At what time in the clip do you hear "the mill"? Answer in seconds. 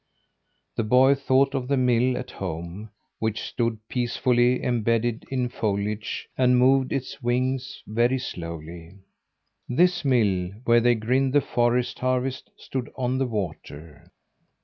1.67-2.17